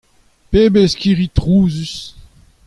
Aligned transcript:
Pebezh 0.49 0.95
kirri 0.99 1.27
trouzus! 1.29 1.95